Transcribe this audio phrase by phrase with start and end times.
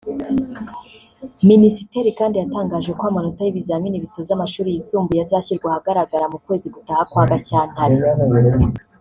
[1.49, 7.23] Minisiteri kandi yatangaje ko amonota y’ibizamini bisoza amashuri yisumbuye azashyirwa ahagaragara mu kwezi gutaha kwa
[7.29, 7.97] Gashyantare